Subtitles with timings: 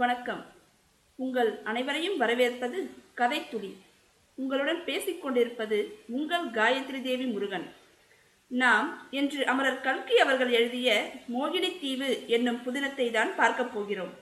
[0.00, 0.46] வணக்கம்.
[1.14, 3.74] உங்கள் அனைவரையும் வரவேற்பது கதைத்துளி
[4.34, 7.72] உங்களுடன் பேசிக்கொண்டிருப்பது உங்கள் காயத்ரி தேவி முருகன்.
[8.46, 14.12] நாம் இன்று அமரர் கல்கி அவர்கள் எழுதிய மோகினி தீவு என்னும் புதினத்தை தான் பார்க்கப் போகிறோம்.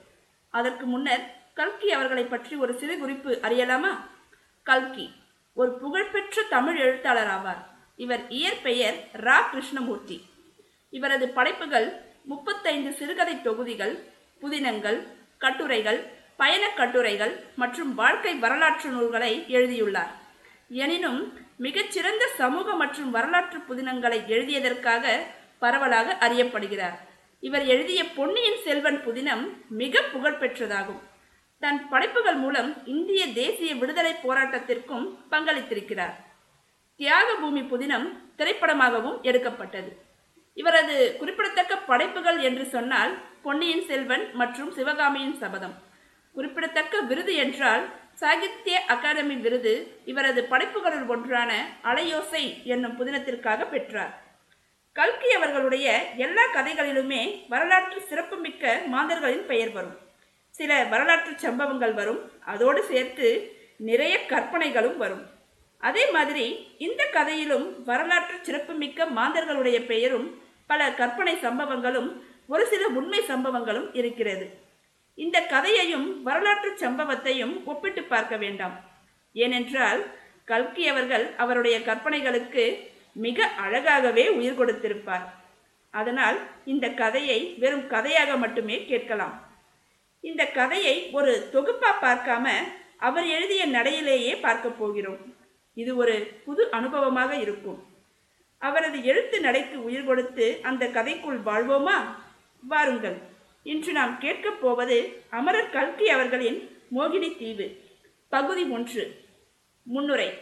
[0.49, 3.97] அதற்கு முன்னர் கல்கி அவர்களை பற்றி ஒரு சிறு குறிப்பு அறியலாமா?
[4.63, 5.11] கல்கி
[5.53, 7.65] ஒரு புகழ்பெற்ற தமிழ் எழுத்தாளர் ஆவார்.
[7.95, 9.49] இவர் இயற்பெயர் ரா.
[9.49, 10.21] கிருஷ்ணமூர்த்தி.
[10.89, 14.03] இவரது படைப்புகள் முப்பத்தைந்து சிறுகதை தொகுதிகள்
[14.39, 15.99] புதினங்கள் கட்டுரைகள்
[16.37, 20.11] பயணக் கட்டுரைகள் மற்றும் வாழ்க்கை வரலாற்று நூல்களை எழுதியுள்ளார்.
[20.69, 25.19] எனினும் மிகச்சிறந்த சமூக மற்றும் வரலாற்று புதினங்களை எழுதியதற்காக
[25.59, 26.97] பரவலாக அறியப்படுகிறார்.
[27.39, 30.99] இவர் எழுதிய பொன்னியின் செல்வன் புதினம் மிக புகழ்பெற்றதாகும்.
[31.59, 36.13] தன் படைப்புகள் மூலம் இந்திய தேசிய விடுதலை போராட்டத்திற்கும் பங்களித்திருக்கிறார்.
[36.97, 40.08] தியாக பூமி புதினம் திரைப்படமாகவும் எடுக்கப்பட்டது.
[40.59, 45.75] இவரது குறிப்பிடத்தக்க படைப்புகள் என்று சொன்னால் பொன்னியின் செல்வன் மற்றும் சிவகாமியின் சபதம்.
[46.35, 47.83] குறிப்பிடத்தக்க விருது என்றால்
[48.21, 49.73] சாகித்ய அகாடமி விருது
[50.05, 51.51] இவரது படைப்புகளுள் ஒன்றான
[51.83, 54.13] அலையோசை என்னும் புதினத்திற்காக பெற்றார்.
[54.95, 55.87] கல்கி அவர்களுடைய
[56.25, 59.97] எல்லா கதைகளிலுமே வரலாற்று சிறப்புமிக்க மாந்தர்களின் பெயர் வரும்.
[60.59, 62.21] சில வரலாற்று சம்பவங்கள் வரும்.
[62.53, 63.27] அதோடு சேர்த்து
[63.89, 65.23] நிறைய கற்பனைகளும் வரும்.
[65.81, 66.45] அதே மாதிரி
[66.77, 70.29] இந்த கதையிலும் வரலாற்று சிறப்புமிக்க மாந்தர்களுடைய பெயரும்
[70.69, 72.09] பல கற்பனை சம்பவங்களும்
[72.53, 74.45] ஒரு சில உண்மை சம்பவங்களும் இருக்கிறது.
[75.23, 78.75] இந்த கதையையும் வரலாற்று சம்பவத்தையும் ஒப்பிட்டு பார்க்க வேண்டாம்.
[79.35, 80.01] ஏனென்றால்
[80.51, 82.63] கல்கி அவர்கள் அவருடைய கற்பனைகளுக்கு
[83.25, 85.25] மிக அழகாகவே உயிர் கொடுத்திருப்பார்.
[85.93, 86.37] அதனால்
[86.73, 89.35] இந்த கதையை வெறும் கதையாக மட்டுமே கேட்கலாம்.
[90.29, 92.45] இந்த கதையை ஒரு தொகுப்பா பார்க்காம
[93.07, 95.21] அவர் எழுதிய நடையிலேயே பார்க்க போகிறோம்.
[95.81, 97.79] இது ஒரு புது அனுபவமாக இருக்கும்.
[98.59, 101.93] அவரது எழுத்து நடைக்கு உயிர் கொடுத்து அந்த கதைக்குள் வாழ்வோமா?
[102.67, 103.17] வாருங்கள்.
[103.63, 107.79] இன்று நாம் கேட்கப் போவது அமரர் கல்கி அவர்களின் மோகினி தீவு.
[108.29, 109.23] பகுதி ஒன்று.
[109.83, 110.41] முன்னுரை.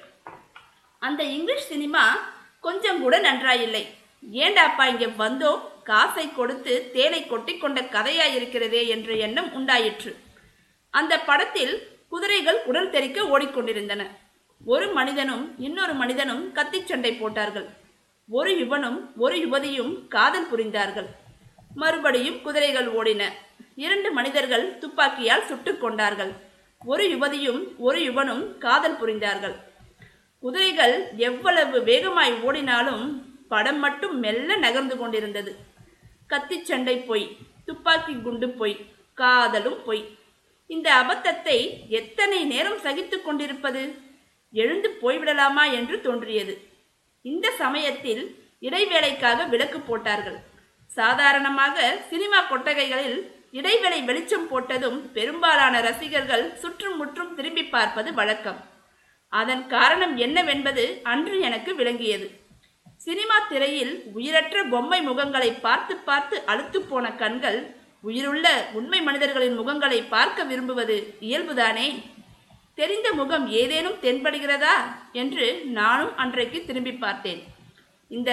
[0.99, 2.29] அந்த இங்கிலீஷ் சினிமா
[2.61, 3.85] கொஞ்சம் கூட நன்றாயில்லை.
[4.33, 10.15] ஏண்டாப்பா இங்கே வந்தோம் காசை கொடுத்து தேனை கொட்டி கொண்ட கதையா இருக்கிறதே என்ற எண்ணம் உண்டாயிற்று.
[10.89, 14.07] அந்த படத்தில் குதிரைகள் உடல் தெறிக்க ஓடிக்கொண்டிருந்தன.
[14.65, 17.85] ஒரு மனிதனும் இன்னொரு மனிதனும் கத்திச் சண்டை போட்டார்கள்.
[18.29, 21.05] ஒரு யுவனும் ஒரு யுவதியும் காதல் புரிந்தார்கள்.
[21.75, 23.23] மறுபடியும் குதிரைகள் ஓடின.
[23.75, 26.31] இரண்டு மனிதர்கள் துப்பாக்கியால் சுட்டுக் கொண்டார்கள்.
[26.85, 29.55] ஒரு யுவதியும் ஒரு யுவனும் காதல் புரிந்தார்கள்.
[30.39, 35.55] குதிரைகள் எவ்வளவு வேகமாய் ஓடினாலும் படம் மட்டும் மெல்ல நகர்ந்து கொண்டிருந்தது.
[36.27, 40.17] கத்தி சண்டை பொய் துப்பாக்கி குண்டு பொய் காதலும் பொய்.
[40.67, 43.95] இந்த அபத்தத்தை எத்தனை நேரம் சகித்து கொண்டிருப்பது?
[44.51, 46.75] எழுந்து போய்விடலாமா என்று தோன்றியது.
[47.25, 48.23] இந்த சமயத்தில்
[48.67, 50.37] இடைவேளைக்காக விளக்கு போட்டார்கள்.
[50.89, 51.75] சாதாரணமாக
[52.09, 53.19] சினிமா கொட்டகைகளில்
[53.51, 58.59] இடைவேளை வெளிச்சம் போட்டதும் பெரும்பாலான ரசிகர்கள் சுற்றும் முற்றும் திரும்பி பார்ப்பது வழக்கம்.
[59.33, 60.83] அதன் காரணம் என்னவென்பது
[61.13, 62.27] அன்று எனக்கு விளங்கியது.
[63.05, 67.59] சினிமா திரையில் உயிரற்ற பொம்மை முகங்களை பார்த்து பார்த்து அழுத்து போன கண்கள்
[68.03, 68.47] உயிருள்ள
[68.79, 70.97] உண்மை மனிதர்களின் முகங்களை பார்க்க விரும்புவது
[71.27, 71.87] இயல்புதானே?
[72.77, 74.73] தெரிந்த முகம் ஏதேனும் தென்படுகிறதா
[75.11, 77.39] என்று நானும் அன்றைக்கு திரும்பி பார்த்தேன்.
[78.07, 78.31] இந்த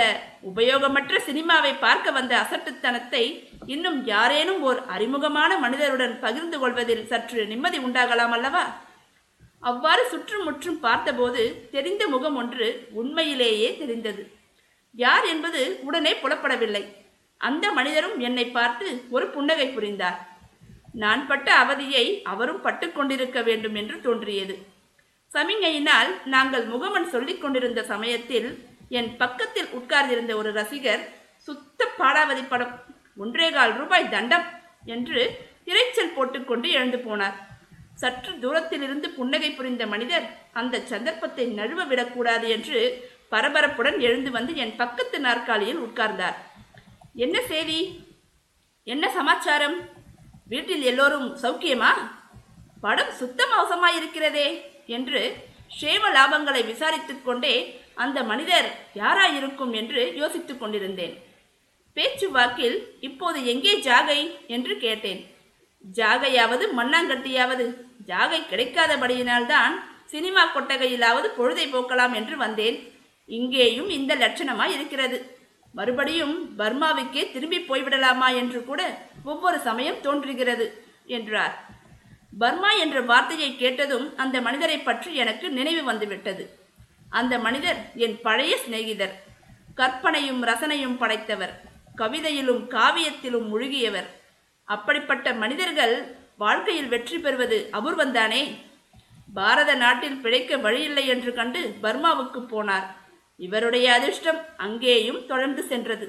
[0.50, 3.22] உபயோகமற்ற சினிமாவை பார்க்க வந்த அசட்டுத்தனத்தை
[3.66, 8.64] இன்னும் யாரேனும் ஓர் அறிமுகமான மனிதருடன் பகிர்ந்து கொள்வதில் சற்று நிம்மதி உண்டாகலாம் அல்லவா?
[9.60, 14.24] அவ்வாறு சுற்றுமுற்றும் பார்த்தபோது தெரிந்த முகம் ஒன்று உண்மையிலேயே தெரிந்தது.
[14.92, 16.84] யார் என்பது உடனே புலப்படவில்லை.
[17.40, 20.18] அந்த மனிதரும் என்னை பார்த்து ஒரு புன்னகை புரிந்தார்.
[21.02, 24.54] நான் பட்ட அவதியை அவரும் பட்டு கொண்டிருக்க வேண்டும் என்று தோன்றியது.
[25.34, 28.48] சமிங்கையினால் நாங்கள் முகமன் சொல்லிக் கொண்டிருந்த சமயத்தில்
[28.98, 31.02] என் பக்கத்தில் உட்கார்ந்திருந்த ஒரு ரசிகர்
[31.46, 32.74] சுத்த பாடாவதி படம்
[33.16, 34.46] ஒன்றே கால் ரூபாய் தண்டம்
[34.84, 35.20] என்று
[35.70, 37.36] இறைச்சல் போட்டுக்கொண்டு எழுந்து போனார்.
[38.02, 40.26] சற்று தூரத்திலிருந்து புன்னகை புரிந்த மனிதர்
[40.60, 42.80] அந்த சந்தர்ப்பத்தை நழுவ விடக்கூடாது என்று
[43.32, 46.38] பரபரப்புடன் எழுந்து வந்து என் பக்கத்து நாற்காலியில் உட்கார்ந்தார்.
[47.24, 47.78] என்ன செய்தி
[48.86, 49.76] என்ன சமாச்சாரம்?
[50.48, 51.90] வீட்டில் எல்லோரும் சௌக்கியமா?
[52.80, 55.36] படம் சுத்த மோசமாயிருக்கிறதே என்று
[55.80, 61.14] ஷேம லாபங்களை விசாரித்துக் கொண்டே அந்த மனிதர் யாராயிருக்கும் என்று யோசித்துக் கொண்டிருந்தேன்.
[61.92, 65.20] பேச்சு வாக்கில் இப்போது எங்கே ஜாகை என்று கேட்டேன்.
[65.94, 67.64] ஜாகையாவது மண்ணாங்கட்டியாவது
[68.06, 69.74] ஜாகை கிடைக்காதபடியினால்தான்
[70.04, 72.92] சினிமா கொட்டகையிலாவது பொழுதை போக்கலாம் என்று வந்தேன்.
[73.26, 75.38] இங்கேயும் இந்த லட்சணமாய் இருக்கிறது.
[75.72, 78.82] மறுபடியும் பர்மாவுக்கே திரும்பி போய்விடலாமா என்று கூட
[79.24, 81.54] ஒவ்வொரு சமயம் தோன்றுகிறது என்றார்.
[82.38, 86.44] பர்மா என்ற வார்த்தையை கேட்டதும் அந்த மனிதரை பற்றி எனக்கு நினைவு வந்துவிட்டது.
[87.08, 89.14] அந்த மனிதர் என் பழைய சிநேகிதர்.
[89.74, 91.54] கற்பனையும் ரசனையும் படைத்தவர்.
[91.96, 94.08] கவிதையிலும் காவியத்திலும் முழுகியவர்.
[94.64, 98.42] அப்படிப்பட்ட மனிதர்கள் வாழ்க்கையில் வெற்றி பெறுவது அபூர்வந்தானே
[99.34, 102.86] பாரத நாட்டில் பிழைக்க வழியில்லை என்று கண்டு பர்மாவுக்கு போனார்.
[103.36, 106.06] இவருடைய அதிர்ஷ்டம் அங்கேயும் தொடர்ந்து சென்றது.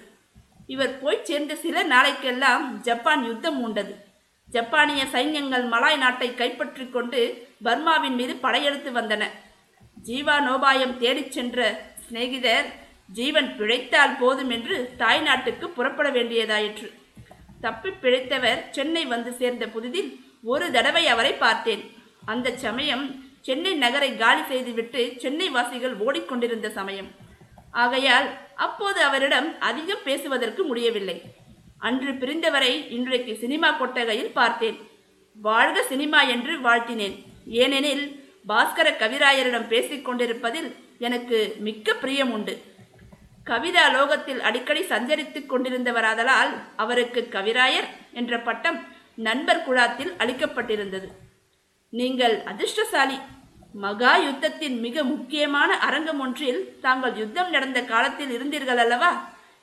[0.73, 3.93] இவர் போய் சேர்ந்த சில நாளைக்கெல்லாம் ஜப்பான் யுத்தம் உண்டது
[4.49, 7.21] ஜப்பானிய சைன்யங்கள் மலாய் நாட்டை கைப்பற்றி கொண்டு
[7.65, 9.23] பர்மாவின் மீது படையெடுத்து வந்தன.
[10.07, 11.59] ஜீவா நோபாயம் தேடிச் சென்ற
[12.05, 12.67] சிநேகிதர்
[13.17, 16.87] ஜீவன் பிழைத்தால் போதும் என்று தாய் நாட்டுக்கு புறப்பட வேண்டியதாயிற்று.
[17.63, 20.09] தப்பி பிழைத்தவர் சென்னை வந்து சேர்ந்த புதிதில்
[20.53, 21.83] ஒரு தடவை அவரை பார்த்தேன்.
[22.33, 23.05] அந்த சமயம்
[23.47, 27.09] சென்னை நகரை காலி செய்துவிட்டு சென்னை வாசிகள் ஓடிக்கொண்டிருந்த சமயம்.
[27.83, 31.17] ஆகையால் அப்போது அவரிடம் அதிகம் பேசுவதற்கு முடியவில்லை.
[31.77, 34.77] அன்று பிரிந்தவரை இன்றைக்கு சினிமா கொட்டகையில் பார்த்தேன்.
[35.47, 37.15] வாழ்க சினிமா என்று வாழ்த்தினேன்.
[37.63, 38.05] ஏனெனில்
[38.47, 40.69] பாஸ்கர கவிராயரிடம் பேசிக் கொண்டிருப்பதில்
[40.99, 42.55] எனக்கு மிக்க பிரியம் உண்டு.
[43.45, 48.79] கவிதா லோகத்தில் அடிக்கடி சஞ்சரித்துக் கொண்டிருந்தவராதலால் அவருக்கு கவிராயர் என்ற பட்டம்
[49.15, 51.09] நண்பர் குழாத்தில் அளிக்கப்பட்டிருந்தது.
[51.89, 53.17] நீங்கள் அதிர்ஷ்டசாலி.
[53.83, 59.09] மகா யுத்தத்தின் மிக முக்கியமான அரங்கம் ஒன்றில் தாங்கள் யுத்தம் நடந்த காலத்தில் இருந்தீர்கள் அல்லவா?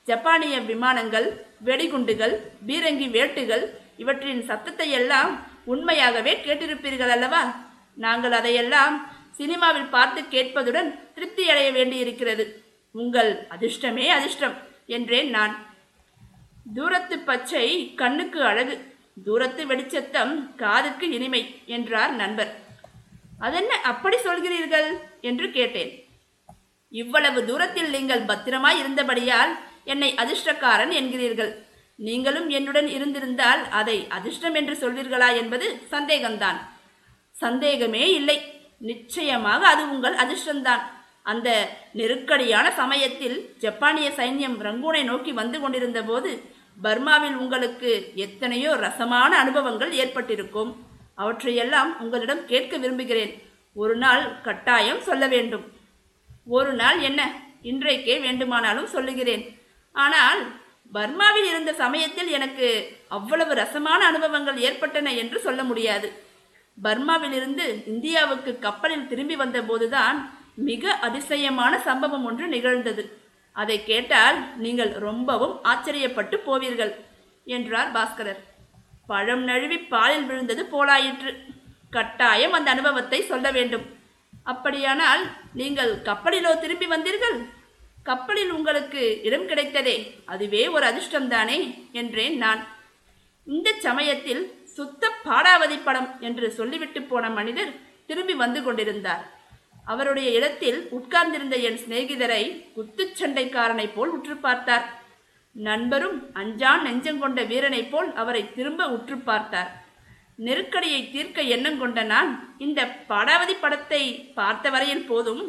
[0.07, 1.27] ஜப்பானிய விமானங்கள்
[1.65, 2.35] வெடிகுண்டுகள்
[2.67, 3.63] பீரங்கி வேட்டுகள்
[3.97, 5.31] இவற்றின் சத்தத்தை எல்லாம்
[5.65, 7.43] உண்மையாகவே கேட்டிருப்பீர்கள் அல்லவா?
[7.97, 8.95] நாங்கள் அதையெல்லாம்
[9.31, 12.45] சினிமாவில் பார்த்து கேட்பதுடன் திருப்தி அடைய வேண்டியிருக்கிறது.
[12.95, 14.55] உங்கள் அதிர்ஷ்டமே அதிர்ஷ்டம்
[14.87, 15.53] என்றேன் நான்.
[16.75, 18.75] தூரத்து பச்சை கண்ணுக்கு அழகு
[19.25, 22.51] தூரத்து வெடிச்சத்தம் காதுக்கு இனிமை என்றார் நண்பர்.
[23.45, 24.89] அதென்ன அப்படி சொல்கிறீர்கள்?
[25.21, 25.91] என்று கேட்டேன்.
[26.91, 29.53] இவ்வளவு தூரத்தில் நீங்கள் பத்திரமாய் இருந்தபடியால்
[29.83, 31.51] என்னை அதிர்ஷ்டக்காரன் என்கிறீர்கள்.
[31.95, 36.59] நீங்களும் என்னுடன் இருந்திருந்தால் அதை அதிர்ஷ்டம் என்று சொல்வீர்களா என்பது சந்தேகம்தான்.
[37.35, 38.37] சந்தேகமே இல்லை.
[38.79, 40.83] நிச்சயமாக அது உங்கள் அதிர்ஷ்டம்தான்.
[41.23, 41.49] அந்த
[41.93, 46.31] நெருக்கடியான சமயத்தில் ஜப்பானிய சைன்யம் ரங்கூனை நோக்கி வந்து கொண்டிருந்த போது
[46.83, 50.82] பர்மாவில் உங்களுக்கு எத்தனையோ ரசமான அனுபவங்கள் ஏற்பட்டிருக்கும்.
[51.15, 53.33] அவற்றையெல்லாம் உங்களிடம் கேட்க விரும்புகிறேன்.
[53.73, 55.65] ஒரு நாள் கட்டாயம் சொல்ல வேண்டும்.
[56.45, 57.21] ஒரு நாள் என்ன?
[57.63, 59.43] இன்றைக்கே வேண்டுமானாலும் சொல்லுகிறேன்.
[59.91, 60.41] ஆனால்
[60.93, 62.67] பர்மாவில் இருந்த சமயத்தில் எனக்கு
[63.07, 66.07] அவ்வளவு ரசமான அனுபவங்கள் ஏற்பட்டன என்று சொல்ல முடியாது.
[66.83, 70.17] பர்மாவிலிருந்து இந்தியாவுக்கு கப்பலில் திரும்பி வந்த போதுதான்
[70.55, 73.03] மிக அதிசயமான சம்பவம் ஒன்று நிகழ்ந்தது.
[73.55, 76.93] அதை கேட்டால் நீங்கள் ரொம்பவும் ஆச்சரியப்பட்டு போவீர்கள்
[77.45, 78.41] என்றார் பாஸ்கரர்.
[79.07, 81.35] பழம் நழுவி பாலில் விழுந்தது போலாயிற்று.
[81.89, 83.85] கட்டாயம் அந்த அனுபவத்தை சொல்ல வேண்டும்.
[84.43, 87.45] அப்படியானால் நீங்கள் கப்பலிலோ திரும்பி வந்தீர்கள்?
[88.03, 90.21] கப்பலில் உங்களுக்கு இடம் கிடைத்ததே.
[90.25, 91.91] அதுவே ஒரு அதிர்ஷ்டம்தானே?
[91.91, 92.67] என்றேன் நான்.
[93.45, 97.73] இந்த சமயத்தில் சுத்த பாடாவதி படம் என்று சொல்லிவிட்டு போன மனிதர்
[98.07, 99.31] திரும்பி வந்து கொண்டிருந்தார்.
[99.85, 105.02] அவருடைய இடத்தில் உட்கார்ந்திருந்த என் சிநேகிதரை குத்துச்சண்டைக்காரனைப் போல் உற்று பார்த்தார்.
[105.55, 109.71] நண்பரும் அஞ்சான் நெஞ்சங்கொண்ட வீரனைப் போல் அவரை திரும்ப உற்று பார்த்தார்.
[110.35, 114.01] நெருக்கடியை தீர்க்க எண்ணம் கொண்ட நான் இந்த பாடாவதி படத்தை
[114.39, 115.43] பார்த்த வரையில் போதும்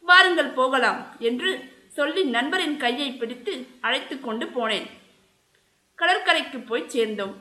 [0.00, 1.50] வாருங்கள் போகலாம் என்று
[1.88, 4.88] சொல்லி நண்பரின் கையை பிடித்து அழைத்து கொண்டு போனேன்.
[5.94, 7.34] கடற்கரைக்கு போய் சேர்ந்தோம்.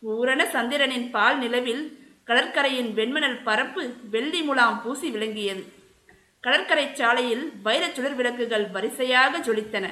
[0.00, 1.84] பூரண சந்திரனின் பால் நிலவில்
[2.24, 5.64] கடற்கரையின் வெண்மணல் பரப்பு வெள்ளி முலாம் பூசி விளங்கியது.
[6.40, 9.86] கடற்கரை சாலையில் வைரச்சுடர் விளக்குகள் வரிசையாக ஜொலித்தன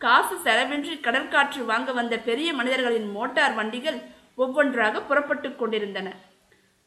[0.00, 3.98] காசு செலவின்றி கடற்காற்று வாங்க வந்த பெரிய மனிதர்களின் மோட்டார் வண்டிகள்
[4.34, 6.08] ஒவ்வொன்றாக புறப்பட்டு கொண்டிருந்தன.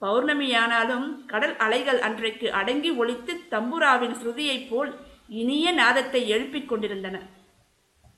[0.01, 4.91] பௌர்ணமியானாலும் கடல் அலைகள் அன்றைக்கு அடங்கி ஒழித்து தம்புராவின் ஸ்ருதியைப் போல்
[5.41, 7.17] இனிய நாதத்தை எழுப்பிக் கொண்டிருந்தன.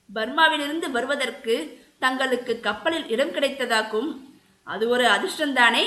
[0.10, 1.56] பர்மாவிலிருந்து வருவதற்கு
[2.00, 4.10] தங்களுக்கு கப்பலில் இடம் கிடைத்ததாக்கும்
[4.68, 5.86] அது ஒரு அதிர்ஷ்டந்தானே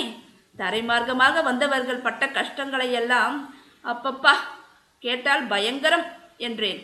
[0.56, 3.36] தரைமார்க்கமாக வந்தவர்கள் பட்ட கஷ்டங்களை எல்லாம்
[3.84, 4.34] அப்பப்பா
[4.98, 6.80] கேட்டால் பயங்கரம் என்றேன்.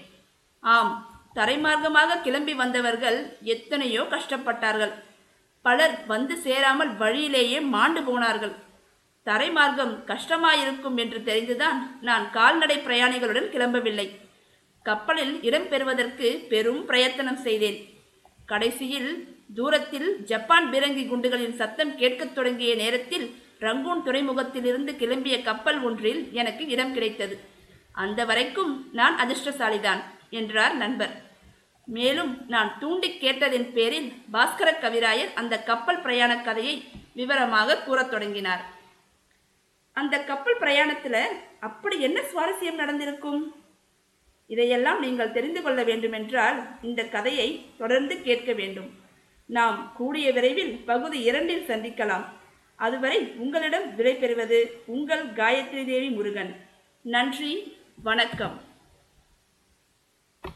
[0.63, 0.93] ஆம்
[1.35, 4.93] தரைமார்க்கமாக கிளம்பி வந்தவர்கள் எத்தனையோ கஷ்டப்பட்டார்கள்.
[5.63, 8.55] பலர் வந்து சேராமல் வழியிலேயே மாண்டு போனார்கள்.
[9.27, 14.07] தரைமார்க்கம் கஷ்டமாயிருக்கும் என்று தெரிந்துதான் நான் கால்நடை பிரயாணிகளுடன் கிளம்பவில்லை.
[14.83, 17.79] கப்பலில் இடம் பெறுவதற்கு பெரும் பிரயத்தனம் செய்தேன்.
[18.47, 19.11] கடைசியில்
[19.55, 26.93] தூரத்தில் ஜப்பான் பீரங்கி குண்டுகளின் சத்தம் கேட்கத் தொடங்கிய நேரத்தில் ரங்கூன் துறைமுகத்திலிருந்து கிளம்பிய கப்பல் ஒன்றில் எனக்கு இடம்
[26.93, 27.41] கிடைத்தது.
[27.93, 30.03] அந்த வரைக்கும் நான் அதிர்ஷ்டசாலிதான்.
[30.41, 31.15] என்றார் நண்பர்.
[31.87, 36.77] மேலும் நான் தூண்டி கேட்டதின் பேரில் பாஸ்கர கவிராயர் அந்த கப்பல் பிரயாண கதையை
[37.13, 38.63] விவரமாக கூறத் தொடங்கினார்.
[39.93, 41.23] அந்த கப்பல் பிரயாணத்தில்
[41.61, 43.43] அப்படி என்ன சுவாரஸ்யம் நடந்திருக்கும்?
[44.47, 47.49] இதையெல்லாம் நீங்கள் தெரிந்து கொள்ள வேண்டுமென்றால் இந்த கதையை
[47.79, 48.91] தொடர்ந்து கேட்க வேண்டும்.
[49.47, 52.25] நாம் கூடிய விரைவில் பகுதி இரண்டில் சந்திக்கலாம்.
[52.77, 56.53] அதுவரை உங்களிடம் விடை பெறுவது உங்கள் காயத்ரி தேவி முருகன்.
[57.03, 58.57] நன்றி வணக்கம்.